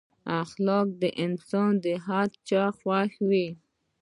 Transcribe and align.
اخلاقي 0.41 1.09
انسان 1.25 1.71
د 1.83 1.85
هر 2.05 2.27
چا 2.47 2.63
خوښ 2.77 3.11
وي. 3.29 3.47